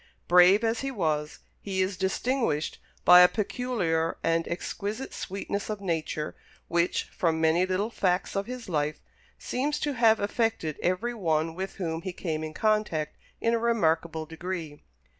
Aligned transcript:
Brave 0.27 0.63
as 0.63 0.79
he 0.79 0.89
was, 0.89 1.37
he 1.61 1.79
is 1.79 1.95
distinguished 1.95 2.79
by 3.05 3.19
a 3.21 3.27
peculiar 3.27 4.17
and 4.23 4.47
exquisite 4.47 5.13
sweetness 5.13 5.69
of 5.69 5.79
nature, 5.79 6.35
which, 6.67 7.03
from 7.15 7.39
many 7.39 7.67
little 7.67 7.91
facts 7.91 8.35
of 8.35 8.47
his 8.47 8.67
life, 8.67 8.99
seems 9.37 9.79
to 9.81 9.93
have 9.93 10.19
affected 10.19 10.79
every 10.81 11.13
one 11.13 11.53
with 11.53 11.75
whom 11.75 12.01
he 12.01 12.13
came 12.13 12.43
in 12.43 12.55
contact 12.55 13.15
in 13.41 13.53
a 13.53 13.59
remarkable 13.59 14.25
degree. 14.25 14.81